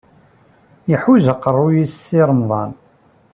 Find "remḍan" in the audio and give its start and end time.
2.29-2.71